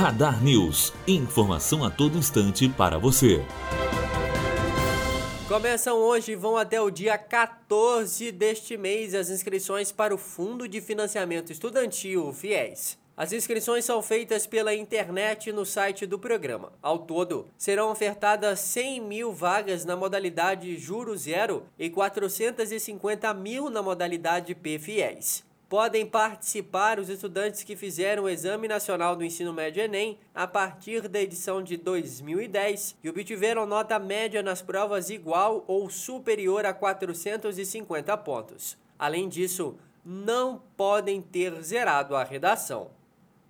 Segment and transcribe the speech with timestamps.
[0.00, 0.94] Radar News.
[1.06, 3.44] Informação a todo instante para você.
[5.46, 10.66] Começam hoje e vão até o dia 14 deste mês as inscrições para o Fundo
[10.66, 12.98] de Financiamento Estudantil, FIES.
[13.14, 16.72] As inscrições são feitas pela internet no site do programa.
[16.80, 23.82] Ao todo, serão ofertadas 100 mil vagas na modalidade Juro Zero e 450 mil na
[23.82, 30.18] modalidade PFIES podem participar os estudantes que fizeram o Exame Nacional do Ensino Médio Enem
[30.34, 36.66] a partir da edição de 2010 e obtiveram nota média nas provas igual ou superior
[36.66, 38.76] a 450 pontos.
[38.98, 42.90] Além disso, não podem ter zerado a redação.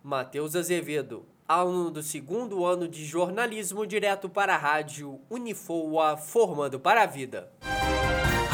[0.00, 7.02] Matheus Azevedo, aluno do segundo ano de jornalismo, direto para a rádio Unifoa, formando para
[7.02, 7.50] a vida.